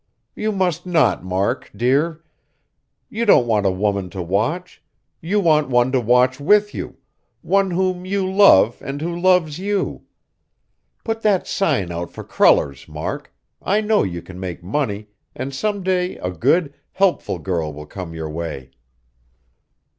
[0.33, 2.23] "You must not, Mark, dear.
[3.07, 4.81] You don't want a woman to watch;
[5.21, 6.97] you want one to watch with you,
[7.43, 10.01] one whom you love and who loves you.
[11.03, 15.83] Put that sign out for crullers, Mark, I know you can make money, and some
[15.83, 18.71] day a good, helpful girl will come your way."